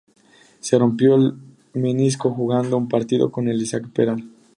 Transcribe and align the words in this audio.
Se 0.61 0.79
rompió 0.79 1.13
el 1.13 1.35
menisco 1.75 2.31
jugando 2.31 2.75
un 2.75 2.89
partido 2.89 3.31
con 3.31 3.47
el 3.47 3.61
Isaac 3.61 3.87
Peral. 3.91 4.27